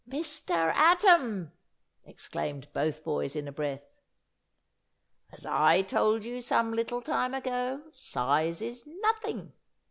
[0.09, 0.73] "Mr.
[0.73, 1.51] Atom!"
[2.05, 3.83] exclaimed both boys in a breath.
[5.31, 9.53] "As I told you some little time ago, size is nothing.